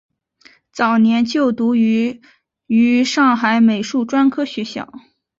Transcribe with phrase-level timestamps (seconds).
[0.71, 2.23] 早年就读于
[2.65, 4.89] 于上海美术专科学校。